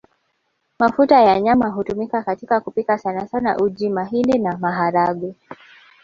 [0.79, 5.35] Mafuta ya nyama hutumika katika kupika sanasana uji mahindi na maharagwe